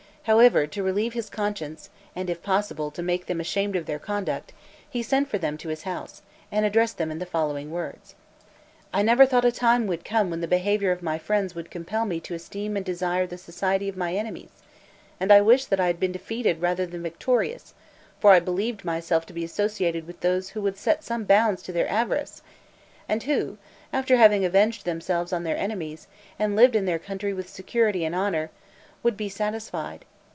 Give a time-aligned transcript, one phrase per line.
[0.25, 4.53] However, to relieve his conscience, and, if possible, to make them ashamed of their conduct,
[4.87, 8.13] he sent for them to his house, and addressed them in the following words:
[8.93, 12.05] "I never thought a time would come when the behavior of my friends would compel
[12.05, 14.51] me to esteem and desire the society of my enemies,
[15.19, 17.73] and wish that I had been defeated rather than victorious;
[18.19, 21.71] for I believed myself to be associated with those who would set some bounds to
[21.71, 22.43] their avarice,
[23.09, 23.57] and who,
[23.91, 26.05] after having avenged themselves on their enemies,
[26.37, 28.51] and lived in their country with security and honor,
[29.01, 30.05] would be satisfied.